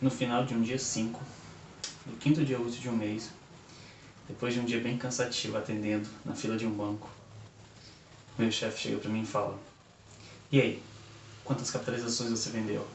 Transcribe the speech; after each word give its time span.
no 0.00 0.10
final 0.10 0.44
de 0.44 0.54
um 0.54 0.62
dia 0.62 0.78
5, 0.78 1.20
no 2.06 2.16
quinto 2.16 2.44
dia 2.44 2.60
útil 2.60 2.80
de 2.80 2.88
um 2.88 2.96
mês, 2.96 3.30
depois 4.28 4.54
de 4.54 4.60
um 4.60 4.64
dia 4.64 4.80
bem 4.80 4.96
cansativo 4.96 5.56
atendendo 5.56 6.08
na 6.24 6.34
fila 6.34 6.56
de 6.56 6.66
um 6.66 6.70
banco, 6.70 7.08
meu 8.38 8.50
chefe 8.52 8.80
chega 8.80 8.98
para 8.98 9.10
mim 9.10 9.22
e 9.22 9.26
fala: 9.26 9.58
E 10.52 10.60
aí, 10.60 10.82
quantas 11.44 11.70
capitalizações 11.70 12.30
você 12.30 12.50
vendeu? 12.50 12.86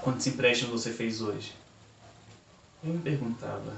Quantos 0.00 0.26
empréstimos 0.26 0.80
você 0.82 0.92
fez 0.92 1.20
hoje? 1.20 1.52
Eu 2.84 2.92
me 2.92 3.00
perguntava: 3.00 3.76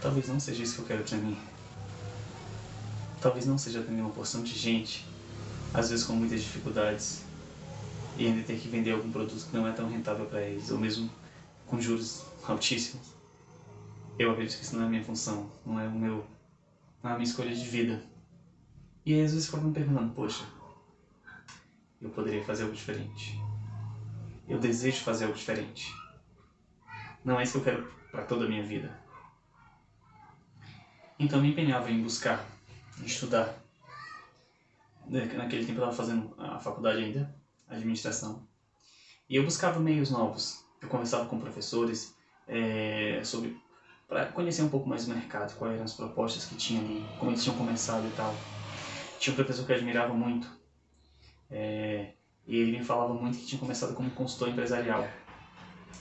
Talvez 0.00 0.28
não 0.28 0.38
seja 0.38 0.62
isso 0.62 0.76
que 0.76 0.80
eu 0.82 0.86
quero 0.86 1.02
para 1.02 1.18
mim. 1.18 1.36
Talvez 3.20 3.44
não 3.46 3.58
seja 3.58 3.82
também 3.82 4.00
uma 4.00 4.10
porção 4.10 4.42
de 4.42 4.54
gente, 4.56 5.04
às 5.74 5.90
vezes 5.90 6.04
com 6.04 6.12
muitas 6.12 6.40
dificuldades, 6.40 7.25
e 8.18 8.26
ainda 8.26 8.42
ter 8.42 8.58
que 8.58 8.68
vender 8.68 8.92
algum 8.92 9.10
produto 9.10 9.46
que 9.46 9.56
não 9.56 9.66
é 9.66 9.72
tão 9.72 9.88
rentável 9.88 10.26
para 10.26 10.42
eles, 10.42 10.70
ou 10.70 10.78
mesmo 10.78 11.10
com 11.66 11.80
juros 11.80 12.24
altíssimos. 12.46 13.14
Eu 14.18 14.30
acredito 14.30 14.58
que 14.58 14.64
isso 14.64 14.76
não 14.76 14.84
é 14.84 14.86
a 14.86 14.88
minha 14.88 15.04
função, 15.04 15.50
não 15.64 15.78
é 15.78 15.86
o 15.86 15.92
meu, 15.92 16.26
não 17.02 17.10
é 17.10 17.14
a 17.14 17.16
minha 17.16 17.28
escolha 17.28 17.54
de 17.54 17.66
vida. 17.66 18.02
E 19.04 19.12
aí 19.12 19.22
às 19.22 19.34
vezes 19.34 19.52
me 19.52 19.72
perguntando, 19.72 20.12
poxa, 20.14 20.44
eu 22.00 22.08
poderia 22.10 22.42
fazer 22.42 22.64
algo 22.64 22.74
diferente. 22.74 23.38
Eu 24.48 24.58
desejo 24.58 25.02
fazer 25.02 25.24
algo 25.24 25.36
diferente. 25.36 25.92
Não 27.24 27.38
é 27.38 27.42
isso 27.42 27.52
que 27.52 27.58
eu 27.58 27.64
quero 27.64 27.92
para 28.10 28.24
toda 28.24 28.46
a 28.46 28.48
minha 28.48 28.62
vida. 28.62 28.98
Então 31.18 31.40
me 31.40 31.50
empenhava 31.50 31.90
em 31.90 32.02
buscar, 32.02 32.44
em 33.00 33.04
estudar. 33.04 33.54
Naquele 35.06 35.66
tempo 35.66 35.80
eu 35.80 35.88
estava 35.88 35.92
fazendo 35.92 36.34
a 36.38 36.58
faculdade 36.58 37.02
ainda, 37.02 37.34
administração. 37.68 38.46
E 39.28 39.36
eu 39.36 39.44
buscava 39.44 39.80
meios 39.80 40.10
novos. 40.10 40.64
Eu 40.80 40.88
conversava 40.88 41.26
com 41.26 41.38
professores 41.38 42.14
é, 42.46 43.20
sobre 43.24 43.56
para 44.08 44.26
conhecer 44.26 44.62
um 44.62 44.68
pouco 44.68 44.88
mais 44.88 45.06
o 45.08 45.10
mercado, 45.10 45.56
quais 45.56 45.74
eram 45.74 45.84
as 45.84 45.94
propostas 45.94 46.44
que 46.44 46.54
tinha 46.54 46.80
ali, 46.80 47.04
como 47.18 47.32
eles 47.32 47.42
tinham 47.42 47.56
começado 47.56 48.06
e 48.06 48.10
tal. 48.16 48.32
Tinha 49.18 49.32
um 49.32 49.36
professor 49.36 49.66
que 49.66 49.72
eu 49.72 49.76
admirava 49.76 50.14
muito. 50.14 50.48
É, 51.50 52.12
e 52.46 52.56
ele 52.56 52.78
me 52.78 52.84
falava 52.84 53.14
muito 53.14 53.38
que 53.38 53.46
tinha 53.46 53.58
começado 53.58 53.94
como 53.94 54.10
consultor 54.10 54.48
empresarial. 54.48 55.08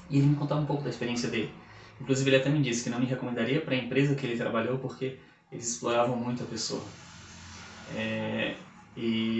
E 0.09 0.17
ele 0.17 0.27
me 0.27 0.35
contava 0.35 0.61
um 0.61 0.66
pouco 0.66 0.83
da 0.83 0.89
experiência 0.89 1.29
dele. 1.29 1.52
Inclusive, 2.00 2.29
ele 2.29 2.38
até 2.38 2.50
me 2.50 2.61
disse 2.61 2.83
que 2.83 2.89
não 2.89 3.00
me 3.00 3.05
recomendaria 3.05 3.61
para 3.61 3.73
a 3.73 3.77
empresa 3.77 4.16
que 4.16 4.25
ele 4.25 4.38
trabalhou 4.38 4.77
porque 4.77 5.17
eles 5.52 5.67
exploravam 5.67 6.16
muito 6.16 6.44
a 6.44 6.45
pessoa. 6.45 6.83
É, 7.95 8.25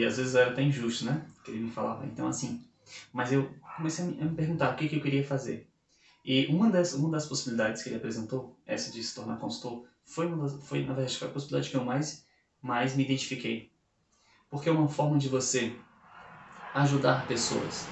às 0.06 0.18
vezes 0.18 0.36
era 0.36 0.52
até 0.52 0.62
injusto, 0.62 1.06
né? 1.06 1.26
Que 1.44 1.52
ele 1.52 1.62
me 1.62 1.72
falava. 1.72 2.06
Então, 2.06 2.28
assim. 2.28 2.64
Mas 3.12 3.32
eu 3.32 3.50
comecei 3.78 4.06
a 4.06 4.08
me, 4.08 4.22
a 4.22 4.26
me 4.26 4.36
perguntar 4.36 4.74
o 4.74 4.76
que, 4.76 4.88
que 4.88 4.98
eu 4.98 5.02
queria 5.02 5.24
fazer. 5.24 5.68
E 6.24 6.48
uma 6.48 6.70
das, 6.70 6.94
uma 6.94 7.12
das 7.12 7.28
possibilidades 7.28 7.84
que 7.84 7.90
ele 7.90 7.98
apresentou, 7.98 8.58
essa 8.66 8.92
de 8.92 9.04
se 9.04 9.14
tornar 9.14 9.38
consultor, 9.38 9.86
foi, 10.04 10.28
uma 10.28 10.38
das, 10.38 10.54
foi 10.68 10.82
na 10.84 10.94
verdade, 10.94 11.18
foi 11.18 11.28
a 11.28 11.32
possibilidade 11.32 11.70
que 11.70 11.78
eu 11.78 11.86
mais, 11.86 12.26
mais 12.62 12.96
me 12.96 13.04
identifiquei. 13.04 13.72
Porque 14.50 14.70
é 14.70 14.72
uma 14.72 14.88
forma 14.88 15.18
de 15.18 15.28
você 15.28 15.76
ajudar 16.74 17.28
pessoas. 17.28 17.88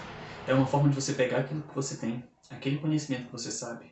É 0.47 0.53
uma 0.53 0.65
forma 0.65 0.89
de 0.89 0.95
você 0.95 1.13
pegar 1.13 1.39
aquilo 1.39 1.61
que 1.61 1.75
você 1.75 1.95
tem, 1.95 2.23
aquele 2.49 2.77
conhecimento 2.77 3.27
que 3.27 3.31
você 3.31 3.51
sabe, 3.51 3.91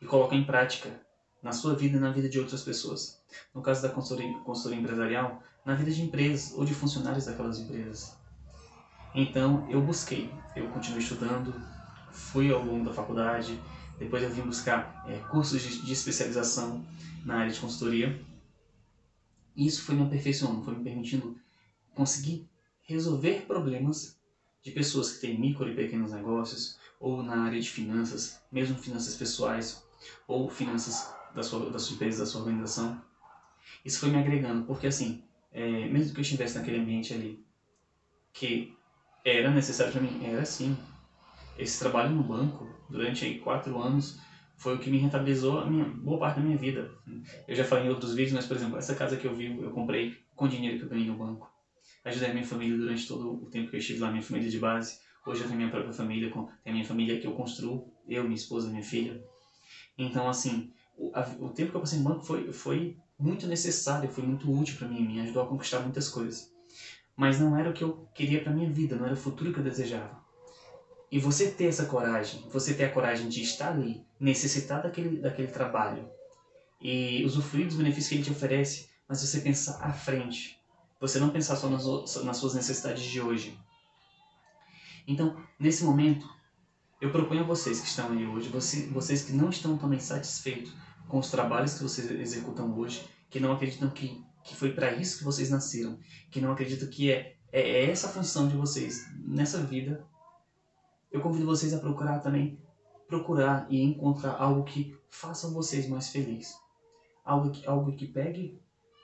e 0.00 0.04
colocar 0.04 0.36
em 0.36 0.44
prática 0.44 1.00
na 1.42 1.52
sua 1.52 1.74
vida 1.74 1.96
e 1.96 2.00
na 2.00 2.10
vida 2.10 2.28
de 2.28 2.38
outras 2.38 2.62
pessoas. 2.62 3.19
No 3.54 3.62
caso 3.62 3.82
da 3.82 3.88
consultoria, 3.88 4.38
consultoria 4.40 4.80
empresarial, 4.80 5.42
na 5.64 5.74
vida 5.74 5.90
de 5.90 6.02
empresas 6.02 6.52
ou 6.56 6.64
de 6.64 6.74
funcionários 6.74 7.26
daquelas 7.26 7.58
empresas. 7.58 8.16
Então 9.14 9.68
eu 9.70 9.80
busquei, 9.80 10.32
eu 10.54 10.68
continuei 10.68 11.02
estudando, 11.02 11.54
fui 12.12 12.52
ao 12.52 12.64
longo 12.64 12.84
da 12.84 12.92
faculdade, 12.92 13.60
depois 13.98 14.22
eu 14.22 14.30
vim 14.30 14.42
buscar 14.42 15.04
é, 15.06 15.18
cursos 15.28 15.60
de, 15.60 15.82
de, 15.82 15.92
especialização 15.92 16.84
na 17.24 17.40
área 17.40 17.52
de 17.52 17.60
consultoria. 17.60 18.18
E 19.54 19.66
isso 19.66 19.82
foi 19.82 19.94
me 19.94 20.02
aperfeiçoando, 20.02 20.62
foi 20.62 20.74
me 20.74 20.84
permitindo 20.84 21.38
conseguir 21.94 22.48
resolver 22.82 23.44
problemas 23.46 24.18
de 24.62 24.70
pessoas 24.70 25.12
que 25.12 25.20
têm 25.20 25.38
micro 25.38 25.68
e 25.68 25.74
pequenos 25.74 26.12
negócios, 26.12 26.78
ou 26.98 27.22
na 27.22 27.44
área 27.44 27.60
de 27.60 27.70
finanças, 27.70 28.40
mesmo 28.50 28.76
finanças 28.76 29.16
pessoais, 29.16 29.82
ou 30.26 30.48
finanças 30.48 31.12
da 31.34 31.42
sua, 31.42 31.70
da 31.70 31.78
sua 31.78 31.94
empresa, 31.94 32.24
da 32.24 32.26
sua 32.26 32.40
organização. 32.40 33.00
Isso 33.84 34.00
foi 34.00 34.10
me 34.10 34.18
agregando, 34.18 34.64
porque 34.64 34.86
assim, 34.86 35.22
é, 35.52 35.88
mesmo 35.88 36.12
que 36.12 36.20
eu 36.20 36.22
estivesse 36.22 36.56
naquele 36.56 36.78
ambiente 36.78 37.12
ali, 37.12 37.42
que 38.32 38.72
era 39.24 39.50
necessário 39.50 39.92
para 39.92 40.00
mim, 40.00 40.24
era 40.24 40.44
sim. 40.44 40.76
Esse 41.58 41.78
trabalho 41.78 42.10
no 42.10 42.22
banco, 42.22 42.66
durante 42.88 43.24
aí, 43.24 43.38
quatro 43.38 43.78
anos, 43.78 44.18
foi 44.56 44.74
o 44.74 44.78
que 44.78 44.90
me 44.90 44.98
rentabilizou 44.98 45.58
a 45.58 45.66
minha, 45.66 45.84
boa 45.84 46.18
parte 46.18 46.36
da 46.36 46.42
minha 46.42 46.56
vida. 46.56 46.90
Eu 47.46 47.54
já 47.54 47.64
falei 47.64 47.86
em 47.86 47.88
outros 47.88 48.14
vídeos, 48.14 48.32
mas, 48.32 48.46
por 48.46 48.56
exemplo, 48.56 48.78
essa 48.78 48.94
casa 48.94 49.16
que 49.16 49.26
eu 49.26 49.34
vivo, 49.34 49.62
eu 49.62 49.70
comprei 49.70 50.12
com 50.34 50.44
o 50.44 50.48
dinheiro 50.48 50.78
que 50.78 50.84
eu 50.84 50.88
ganhei 50.88 51.06
no 51.06 51.14
banco. 51.14 51.50
Ajudei 52.04 52.30
a 52.30 52.32
minha 52.32 52.44
família 52.44 52.76
durante 52.76 53.06
todo 53.06 53.42
o 53.42 53.46
tempo 53.50 53.68
que 53.68 53.76
eu 53.76 53.80
estive 53.80 54.00
lá, 54.00 54.10
minha 54.10 54.22
família 54.22 54.48
de 54.48 54.58
base. 54.58 54.98
Hoje 55.26 55.42
eu 55.42 55.46
tenho 55.46 55.58
minha 55.58 55.70
própria 55.70 55.92
família, 55.92 56.30
tenho 56.30 56.48
a 56.66 56.72
minha 56.72 56.84
família 56.84 57.18
que 57.18 57.26
eu 57.26 57.32
construo, 57.32 57.90
eu, 58.06 58.22
minha 58.22 58.34
esposa, 58.34 58.70
minha 58.70 58.82
filha. 58.82 59.22
Então, 59.98 60.28
assim, 60.28 60.70
o, 60.96 61.10
a, 61.14 61.20
o 61.38 61.50
tempo 61.50 61.70
que 61.70 61.76
eu 61.76 61.80
passei 61.80 61.98
no 61.98 62.04
banco 62.04 62.24
foi, 62.24 62.52
foi 62.52 62.96
muito 63.20 63.46
necessário, 63.46 64.10
foi 64.10 64.24
muito 64.24 64.50
útil 64.50 64.76
para 64.76 64.88
mim, 64.88 65.06
me 65.06 65.20
ajudou 65.20 65.42
a 65.42 65.46
conquistar 65.46 65.80
muitas 65.80 66.08
coisas. 66.08 66.50
Mas 67.16 67.38
não 67.38 67.56
era 67.56 67.68
o 67.68 67.72
que 67.72 67.84
eu 67.84 68.08
queria 68.14 68.42
para 68.42 68.52
minha 68.52 68.70
vida, 68.70 68.96
não 68.96 69.04
era 69.04 69.14
o 69.14 69.16
futuro 69.16 69.52
que 69.52 69.58
eu 69.58 69.64
desejava. 69.64 70.18
E 71.12 71.18
você 71.18 71.50
ter 71.50 71.66
essa 71.66 71.84
coragem, 71.84 72.48
você 72.50 72.72
ter 72.72 72.84
a 72.84 72.92
coragem 72.92 73.28
de 73.28 73.42
estar 73.42 73.72
ali, 73.72 74.06
necessitar 74.18 74.82
daquele, 74.82 75.20
daquele 75.20 75.48
trabalho 75.48 76.08
e 76.80 77.24
usufruir 77.24 77.66
dos 77.66 77.76
benefícios 77.76 78.08
que 78.08 78.14
ele 78.14 78.24
te 78.24 78.30
oferece, 78.30 78.88
mas 79.08 79.20
você 79.20 79.40
pensar 79.40 79.84
à 79.84 79.92
frente. 79.92 80.58
Você 81.00 81.18
não 81.18 81.30
pensar 81.30 81.56
só 81.56 81.68
nas, 81.68 81.84
nas 82.24 82.36
suas 82.36 82.54
necessidades 82.54 83.02
de 83.02 83.20
hoje. 83.20 83.58
Então, 85.06 85.36
nesse 85.58 85.82
momento, 85.82 86.28
eu 87.00 87.10
proponho 87.10 87.42
a 87.42 87.46
vocês 87.46 87.80
que 87.80 87.88
estão 87.88 88.12
aí 88.12 88.26
hoje, 88.26 88.48
você, 88.48 88.86
vocês 88.86 89.22
que 89.22 89.32
não 89.32 89.50
estão 89.50 89.76
também 89.76 89.98
satisfeitos 89.98 90.72
com 91.10 91.18
os 91.18 91.30
trabalhos 91.30 91.74
que 91.74 91.82
vocês 91.82 92.08
executam 92.10 92.72
hoje, 92.78 93.04
que 93.28 93.40
não 93.40 93.52
acreditam 93.52 93.90
que, 93.90 94.24
que 94.44 94.54
foi 94.54 94.72
para 94.72 94.92
isso 94.92 95.18
que 95.18 95.24
vocês 95.24 95.50
nasceram, 95.50 95.98
que 96.30 96.40
não 96.40 96.52
acreditam 96.52 96.88
que 96.88 97.10
é, 97.10 97.36
é, 97.52 97.60
é 97.60 97.90
essa 97.90 98.06
a 98.06 98.10
função 98.10 98.46
de 98.46 98.56
vocês 98.56 99.06
nessa 99.18 99.58
vida, 99.58 100.06
eu 101.10 101.20
convido 101.20 101.44
vocês 101.44 101.74
a 101.74 101.78
procurar 101.78 102.20
também, 102.20 102.62
procurar 103.08 103.66
e 103.68 103.82
encontrar 103.82 104.36
algo 104.36 104.62
que 104.62 104.96
faça 105.08 105.50
vocês 105.50 105.88
mais 105.88 106.10
felizes. 106.10 106.54
Algo 107.24 107.50
que, 107.50 107.66
algo 107.66 107.92
que 107.96 108.06
pegue, 108.06 108.62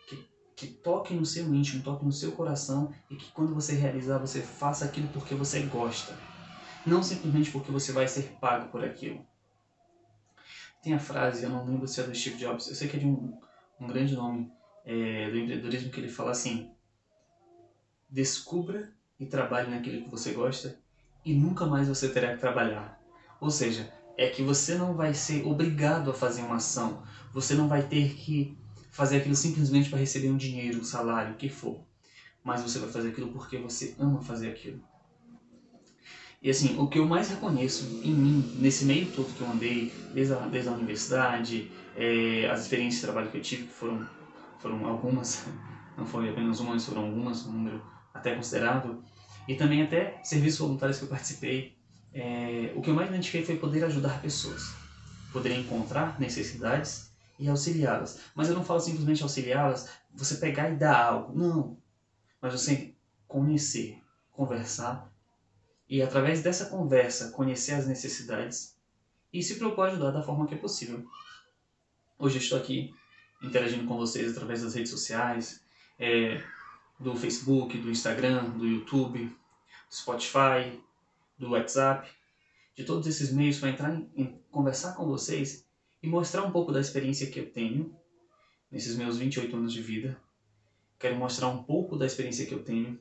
que, 0.09 0.29
que 0.55 0.67
toque 0.69 1.13
no 1.13 1.27
seu 1.27 1.53
íntimo, 1.53 1.83
toque 1.83 2.05
no 2.05 2.13
seu 2.13 2.33
coração 2.33 2.93
e 3.11 3.17
que 3.17 3.31
quando 3.33 3.53
você 3.53 3.75
realizar, 3.75 4.19
você 4.19 4.41
faça 4.41 4.85
aquilo 4.85 5.09
porque 5.09 5.35
você 5.35 5.63
gosta. 5.63 6.17
Não 6.87 7.03
simplesmente 7.03 7.51
porque 7.51 7.73
você 7.73 7.91
vai 7.91 8.07
ser 8.07 8.37
pago 8.41 8.71
por 8.71 8.85
aquilo. 8.85 9.27
Tem 10.83 10.93
a 10.93 10.99
frase, 10.99 11.43
eu 11.43 11.51
não 11.51 11.65
lembro 11.65 11.89
se 11.89 12.01
é 12.01 12.05
do 12.05 12.15
Steve 12.15 12.37
Jobs, 12.37 12.69
eu 12.69 12.75
sei 12.75 12.89
que 12.89 12.97
é 12.97 12.99
de 13.01 13.07
um, 13.07 13.39
um 13.81 13.87
grande 13.87 14.15
nome 14.15 14.51
é, 14.85 15.29
do 15.29 15.37
empreendedorismo 15.37 15.91
que 15.91 15.99
ele 15.99 16.09
fala 16.09 16.31
assim: 16.31 16.71
descubra 18.09 18.93
e 19.19 19.27
trabalhe 19.27 19.69
naquilo 19.69 20.03
que 20.03 20.11
você 20.11 20.33
gosta 20.33 20.79
e 21.25 21.35
nunca 21.35 21.67
mais 21.67 21.89
você 21.89 22.09
terá 22.09 22.33
que 22.33 22.41
trabalhar. 22.41 23.01
Ou 23.41 23.51
seja, 23.51 23.91
é 24.17 24.29
que 24.29 24.43
você 24.43 24.77
não 24.77 24.95
vai 24.95 25.13
ser 25.13 25.45
obrigado 25.45 26.09
a 26.09 26.15
fazer 26.15 26.43
uma 26.43 26.57
ação, 26.57 27.03
você 27.33 27.55
não 27.55 27.67
vai 27.67 27.83
ter 27.83 28.15
que 28.15 28.57
fazer 28.91 29.17
aquilo 29.17 29.35
simplesmente 29.35 29.91
para 29.91 29.99
receber 29.99 30.31
um 30.31 30.37
dinheiro, 30.37 30.79
um 30.79 30.85
salário, 30.85 31.35
o 31.35 31.37
que 31.37 31.49
for. 31.49 31.85
Mas 32.43 32.63
você 32.63 32.79
vai 32.79 32.89
fazer 32.89 33.09
aquilo 33.09 33.29
porque 33.29 33.59
você 33.59 33.95
ama 33.99 34.23
fazer 34.23 34.49
aquilo. 34.49 34.81
E 36.47 36.51
assim, 36.51 36.79
o 36.79 36.87
que 36.87 37.01
eu 37.01 37.05
mais 37.05 37.29
reconheço 37.29 38.01
em 38.05 38.15
mim, 38.15 38.55
nesse 38.61 38.85
meio 38.85 39.11
todo 39.11 39.35
que 39.35 39.41
eu 39.41 39.51
andei, 39.51 39.93
desde 40.15 40.33
a, 40.33 40.37
desde 40.47 40.69
a 40.69 40.73
universidade, 40.75 41.73
é, 41.97 42.49
as 42.49 42.61
experiências 42.61 43.01
de 43.01 43.07
trabalho 43.07 43.29
que 43.33 43.39
eu 43.39 43.43
tive, 43.43 43.65
que 43.65 43.73
foram, 43.73 44.09
foram 44.61 44.87
algumas, 44.87 45.45
não 45.99 46.07
foi 46.07 46.31
apenas 46.31 46.61
uma, 46.61 46.75
mas 46.75 46.85
foram 46.85 47.07
algumas, 47.07 47.45
um 47.45 47.51
número 47.51 47.83
até 48.15 48.33
considerável, 48.37 49.03
e 49.49 49.57
também 49.57 49.83
até 49.83 50.21
serviços 50.23 50.61
voluntários 50.61 50.99
que 50.99 51.05
eu 51.05 51.09
participei, 51.09 51.77
é, 52.15 52.73
o 52.77 52.81
que 52.81 52.91
eu 52.91 52.95
mais 52.95 53.09
identifiquei 53.09 53.45
foi 53.45 53.57
poder 53.57 53.83
ajudar 53.83 54.23
pessoas, 54.23 54.73
poder 55.33 55.53
encontrar 55.53 56.17
necessidades 56.21 57.11
e 57.41 57.49
auxiliá-las. 57.49 58.21
Mas 58.37 58.49
eu 58.49 58.55
não 58.55 58.63
falo 58.63 58.79
simplesmente 58.79 59.21
auxiliá-las, 59.21 59.89
você 60.15 60.37
pegar 60.37 60.71
e 60.71 60.77
dar 60.77 61.07
algo, 61.07 61.37
não. 61.37 61.77
Mas 62.41 62.53
você 62.53 62.95
conhecer, 63.27 64.01
conversar 64.31 65.11
e 65.89 66.03
através 66.03 66.43
dessa 66.43 66.67
conversa 66.67 67.31
conhecer 67.31 67.75
as 67.75 67.87
necessidades 67.87 68.77
e 69.33 69.43
se 69.43 69.57
propor 69.57 69.89
ajudar 69.89 70.11
da 70.11 70.23
forma 70.23 70.47
que 70.47 70.55
é 70.55 70.59
possível. 70.59 71.05
Hoje 72.19 72.37
eu 72.37 72.43
estou 72.43 72.59
aqui 72.59 72.95
interagindo 73.43 73.87
com 73.87 73.97
vocês 73.97 74.33
através 74.33 74.63
das 74.63 74.75
redes 74.75 74.91
sociais, 74.91 75.63
é, 75.99 76.43
do 76.99 77.15
Facebook, 77.15 77.77
do 77.79 77.91
Instagram, 77.91 78.51
do 78.51 78.67
YouTube, 78.67 79.27
do 79.27 79.95
Spotify, 79.95 80.81
do 81.39 81.51
WhatsApp, 81.51 82.11
de 82.75 82.85
todos 82.85 83.07
esses 83.07 83.33
meios 83.33 83.59
para 83.59 83.71
entrar 83.71 83.95
em, 83.95 84.11
em 84.17 84.41
conversar 84.51 84.95
com 84.95 85.07
vocês 85.07 85.67
e 86.03 86.09
mostrar 86.09 86.43
um 86.43 86.51
pouco 86.51 86.73
da 86.73 86.81
experiência 86.81 87.31
que 87.31 87.39
eu 87.39 87.51
tenho 87.51 87.95
nesses 88.71 88.97
meus 88.97 89.19
28 89.19 89.55
anos 89.55 89.73
de 89.73 89.83
vida. 89.83 90.19
Quero 90.99 91.17
mostrar 91.17 91.49
um 91.49 91.63
pouco 91.63 91.97
da 91.97 92.07
experiência 92.07 92.47
que 92.47 92.55
eu 92.55 92.65
tenho 92.65 92.99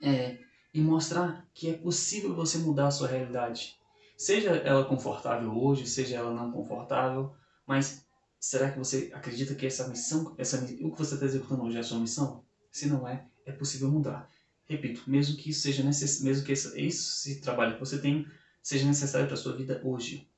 é, 0.00 0.38
e 0.72 0.80
mostrar 0.80 1.46
que 1.54 1.70
é 1.70 1.72
possível 1.74 2.34
você 2.34 2.58
mudar 2.58 2.88
a 2.88 2.90
sua 2.90 3.08
realidade. 3.08 3.78
Seja 4.16 4.50
ela 4.50 4.84
confortável 4.84 5.56
hoje, 5.56 5.86
seja 5.86 6.16
ela 6.16 6.34
não 6.34 6.50
confortável, 6.50 7.34
mas 7.66 8.04
será 8.38 8.70
que 8.70 8.78
você 8.78 9.10
acredita 9.14 9.54
que 9.54 9.66
essa 9.66 9.88
missão, 9.88 10.34
essa, 10.36 10.58
o 10.58 10.92
que 10.92 10.98
você 10.98 11.14
está 11.14 11.26
executando 11.26 11.62
hoje 11.62 11.76
é 11.76 11.80
a 11.80 11.84
sua 11.84 11.98
missão? 11.98 12.44
Se 12.70 12.88
não 12.88 13.06
é, 13.06 13.26
é 13.46 13.52
possível 13.52 13.90
mudar. 13.90 14.28
Repito, 14.64 15.02
mesmo 15.06 15.36
que 15.36 15.50
isso 15.50 15.62
seja 15.62 15.82
necess... 15.82 16.20
mesmo 16.20 16.44
que 16.44 16.52
esse, 16.52 16.78
esse 16.78 17.40
trabalho 17.40 17.74
que 17.74 17.80
você 17.80 17.98
tem 17.98 18.26
seja 18.62 18.84
necessário 18.86 19.26
para 19.26 19.34
a 19.34 19.38
sua 19.38 19.56
vida 19.56 19.80
hoje. 19.82 20.28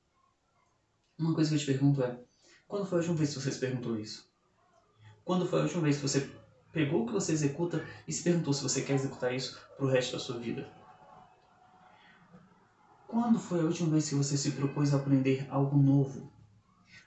Uma 1.19 1.35
coisa 1.35 1.51
que 1.51 1.57
eu 1.57 1.61
te 1.61 1.67
pergunto 1.67 2.03
é, 2.03 2.19
quando 2.69 2.87
foi 2.87 2.99
a 2.99 3.01
última 3.01 3.17
vez 3.17 3.35
que 3.35 3.41
você 3.41 3.51
se 3.51 3.59
perguntou 3.59 3.99
isso? 3.99 4.31
Quando 5.25 5.47
foi 5.47 5.61
a 5.61 5.63
última 5.65 5.83
vez 5.83 5.97
que 5.97 6.03
você 6.03 6.31
pegou 6.73 7.03
o 7.03 7.07
que 7.07 7.13
você 7.13 7.33
executa 7.33 7.85
e 8.07 8.13
se 8.13 8.23
perguntou 8.23 8.53
se 8.53 8.63
você 8.63 8.83
quer 8.83 8.95
executar 8.95 9.35
isso 9.35 9.61
para 9.77 9.87
o 9.87 9.89
resto 9.89 10.13
da 10.13 10.19
sua 10.19 10.39
vida? 10.39 10.69
Quando 13.07 13.39
foi 13.39 13.61
a 13.61 13.65
última 13.65 13.91
vez 13.91 14.09
que 14.09 14.15
você 14.15 14.37
se 14.37 14.53
propôs 14.53 14.95
a 14.95 14.97
aprender 14.97 15.47
algo 15.51 15.77
novo? 15.77 16.33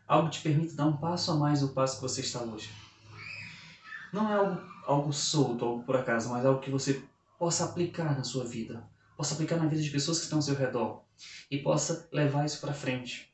Algo 0.05 0.29
que 0.29 0.37
te 0.37 0.43
permite 0.43 0.75
dar 0.75 0.85
um 0.85 0.97
passo 0.97 1.31
a 1.31 1.35
mais 1.35 1.61
do 1.61 1.69
passo 1.69 1.95
que 1.95 2.01
você 2.01 2.19
está 2.21 2.41
hoje. 2.41 2.69
Não 4.11 4.29
é 4.29 4.35
algo, 4.35 4.61
algo 4.85 5.13
solto, 5.13 5.63
algo 5.63 5.83
por 5.83 5.95
acaso, 5.95 6.29
mas 6.29 6.45
algo 6.45 6.59
que 6.59 6.69
você 6.69 7.01
possa 7.39 7.65
aplicar 7.65 8.15
na 8.17 8.23
sua 8.23 8.43
vida, 8.43 8.87
possa 9.15 9.33
aplicar 9.33 9.57
na 9.57 9.65
vida 9.65 9.81
de 9.81 9.89
pessoas 9.89 10.17
que 10.19 10.25
estão 10.25 10.39
ao 10.39 10.43
seu 10.43 10.55
redor 10.55 11.03
e 11.49 11.57
possa 11.57 12.07
levar 12.11 12.45
isso 12.45 12.59
para 12.59 12.73
frente. 12.73 13.32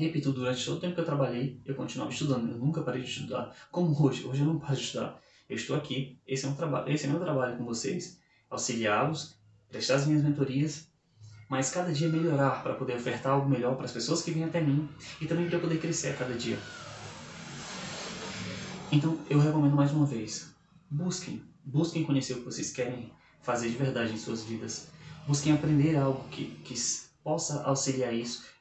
Repito, 0.00 0.32
durante 0.32 0.64
todo 0.64 0.78
o 0.78 0.80
tempo 0.80 0.94
que 0.94 1.00
eu 1.02 1.04
trabalhei, 1.04 1.60
eu 1.62 1.74
continuava 1.74 2.10
estudando, 2.10 2.50
eu 2.50 2.56
nunca 2.56 2.80
parei 2.80 3.02
de 3.02 3.10
estudar. 3.10 3.54
Como 3.70 3.94
hoje, 4.02 4.24
hoje 4.24 4.40
eu 4.40 4.46
não 4.46 4.58
paro 4.58 4.74
de 4.74 4.80
estudar. 4.80 5.20
Eu 5.46 5.56
estou 5.56 5.76
aqui, 5.76 6.18
esse 6.26 6.46
é, 6.46 6.48
um 6.48 6.54
trabalho, 6.54 6.90
esse 6.90 7.04
é 7.04 7.10
meu 7.10 7.20
trabalho 7.20 7.58
com 7.58 7.66
vocês, 7.66 8.18
auxiliá-los, 8.48 9.36
prestar 9.68 9.96
as 9.96 10.06
minhas 10.06 10.22
mentorias, 10.22 10.88
mas 11.50 11.70
cada 11.70 11.92
dia 11.92 12.08
melhorar 12.08 12.62
para 12.62 12.76
poder 12.76 12.96
ofertar 12.96 13.32
algo 13.32 13.46
melhor 13.46 13.76
para 13.76 13.84
as 13.84 13.92
pessoas 13.92 14.22
que 14.22 14.30
vêm 14.30 14.44
até 14.44 14.62
mim 14.62 14.88
e 15.20 15.26
também 15.26 15.50
para 15.50 15.58
poder 15.58 15.78
crescer 15.78 16.08
a 16.08 16.14
cada 16.14 16.32
dia. 16.32 16.58
Então, 18.90 19.18
eu 19.28 19.38
recomendo 19.38 19.76
mais 19.76 19.92
uma 19.92 20.06
vez, 20.06 20.54
busquem, 20.90 21.42
busquem 21.62 22.04
conhecer 22.04 22.32
o 22.32 22.38
que 22.38 22.44
vocês 22.46 22.70
querem 22.70 23.12
fazer 23.42 23.68
de 23.68 23.76
verdade 23.76 24.14
em 24.14 24.16
suas 24.16 24.44
vidas. 24.44 24.88
Busquem 25.26 25.52
aprender 25.52 25.94
algo 25.98 26.26
que, 26.30 26.46
que 26.64 26.74
possa 27.22 27.62
auxiliar 27.64 28.14
isso. 28.14 28.59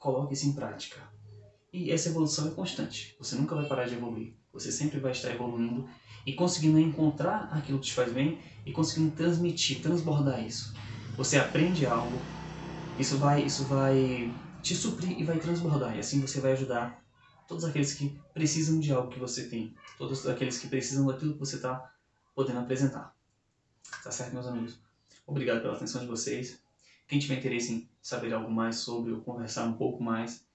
Coloque 0.00 0.32
isso 0.32 0.48
em 0.48 0.52
prática. 0.54 0.98
E 1.70 1.92
essa 1.92 2.08
evolução 2.08 2.48
é 2.48 2.50
constante. 2.52 3.14
Você 3.18 3.36
nunca 3.36 3.54
vai 3.54 3.68
parar 3.68 3.84
de 3.84 3.94
evoluir. 3.94 4.32
Você 4.50 4.72
sempre 4.72 4.98
vai 4.98 5.12
estar 5.12 5.30
evoluindo 5.30 5.86
e 6.26 6.32
conseguindo 6.32 6.80
encontrar 6.80 7.50
aquilo 7.52 7.78
que 7.78 7.86
te 7.86 7.92
faz 7.92 8.10
bem 8.10 8.40
e 8.64 8.72
conseguindo 8.72 9.14
transmitir, 9.14 9.82
transbordar 9.82 10.42
isso. 10.42 10.74
Você 11.18 11.36
aprende 11.36 11.84
algo, 11.84 12.18
isso 12.98 13.18
vai, 13.18 13.42
isso 13.42 13.64
vai 13.64 14.34
te 14.62 14.74
suprir 14.74 15.20
e 15.20 15.22
vai 15.22 15.38
transbordar. 15.38 15.94
E 15.94 16.00
assim 16.00 16.18
você 16.22 16.40
vai 16.40 16.52
ajudar 16.52 17.04
todos 17.46 17.64
aqueles 17.64 17.92
que 17.92 18.18
precisam 18.32 18.80
de 18.80 18.90
algo 18.90 19.10
que 19.10 19.18
você 19.18 19.50
tem. 19.50 19.74
Todos 19.98 20.26
aqueles 20.26 20.58
que 20.58 20.66
precisam 20.66 21.06
daquilo 21.06 21.34
que 21.34 21.38
você 21.38 21.56
está 21.56 21.92
podendo 22.34 22.60
apresentar. 22.60 23.14
Tá 24.02 24.10
certo, 24.10 24.32
meus 24.32 24.46
amigos? 24.46 24.80
Obrigado 25.26 25.60
pela 25.60 25.74
atenção 25.74 26.00
de 26.00 26.06
vocês. 26.06 26.58
Quem 27.10 27.18
tiver 27.18 27.38
interesse 27.38 27.72
em 27.72 27.88
saber 28.00 28.32
algo 28.32 28.48
mais 28.48 28.76
sobre 28.76 29.10
ou 29.10 29.20
conversar 29.20 29.64
um 29.64 29.72
pouco 29.72 30.00
mais, 30.00 30.46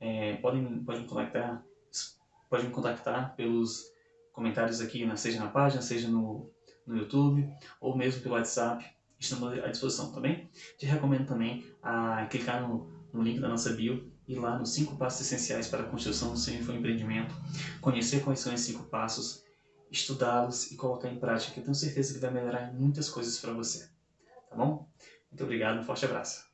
é, 0.00 0.34
podem, 0.38 0.82
pode 0.82 1.02
me 1.02 1.06
contactar, 1.06 1.62
pode 2.48 2.66
me 2.66 2.72
contactar 2.72 3.36
pelos 3.36 3.84
comentários 4.32 4.80
aqui, 4.80 5.06
na, 5.06 5.14
seja 5.14 5.38
na 5.38 5.48
página, 5.48 5.80
seja 5.80 6.08
no, 6.08 6.50
no 6.84 6.96
YouTube, 6.96 7.48
ou 7.80 7.96
mesmo 7.96 8.20
pelo 8.22 8.34
WhatsApp. 8.34 8.84
Estamos 9.20 9.56
à 9.60 9.68
disposição, 9.68 10.10
tá? 10.10 10.20
Te 10.76 10.84
recomendo 10.84 11.26
também 11.26 11.64
a 11.80 12.26
clicar 12.26 12.60
no, 12.60 12.90
no 13.12 13.22
link 13.22 13.38
da 13.38 13.48
nossa 13.48 13.70
bio 13.70 14.10
e 14.26 14.34
lá 14.34 14.58
nos 14.58 14.70
5 14.70 14.96
passos 14.96 15.20
essenciais 15.20 15.68
para 15.68 15.84
a 15.84 15.86
construção 15.86 16.32
do 16.32 16.38
seu 16.38 16.52
empreendimento, 16.54 17.36
conhecer 17.80 18.24
quais 18.24 18.40
são 18.40 18.52
esses 18.52 18.66
5 18.66 18.82
passos 18.86 19.44
estudá-los 19.88 20.72
e 20.72 20.76
colocar 20.76 21.08
em 21.08 21.20
prática. 21.20 21.60
Eu 21.60 21.62
tenho 21.62 21.74
certeza 21.74 22.12
que 22.12 22.18
vai 22.18 22.32
melhorar 22.32 22.72
muitas 22.72 23.08
coisas 23.08 23.38
para 23.38 23.52
você. 23.52 23.88
Tá 24.48 24.56
bom? 24.56 24.84
Muito 25.30 25.42
obrigado, 25.44 25.78
um 25.78 25.82
forte 25.82 26.04
abraço. 26.04 26.49